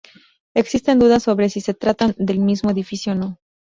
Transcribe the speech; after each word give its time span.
Existen 0.55 0.97
dudas 0.97 1.21
sobre 1.21 1.49
si 1.51 1.61
se 1.61 1.75
tratan 1.75 2.15
del 2.17 2.39
mismo 2.39 2.71
edificio 2.71 3.11
o 3.11 3.15
no. 3.15 3.39